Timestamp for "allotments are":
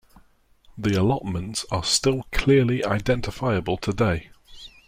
0.99-1.83